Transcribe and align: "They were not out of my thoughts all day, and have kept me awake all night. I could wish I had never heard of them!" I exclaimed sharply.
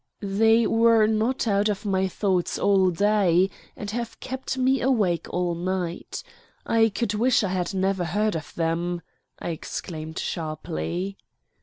"They 0.23 0.65
were 0.65 1.05
not 1.05 1.47
out 1.47 1.69
of 1.69 1.85
my 1.85 2.07
thoughts 2.07 2.57
all 2.57 2.89
day, 2.89 3.51
and 3.77 3.91
have 3.91 4.19
kept 4.19 4.57
me 4.57 4.81
awake 4.81 5.27
all 5.29 5.53
night. 5.53 6.23
I 6.65 6.89
could 6.89 7.13
wish 7.13 7.43
I 7.43 7.49
had 7.49 7.75
never 7.75 8.05
heard 8.05 8.35
of 8.35 8.51
them!" 8.55 9.03
I 9.37 9.49
exclaimed 9.49 10.17
sharply. 10.17 11.17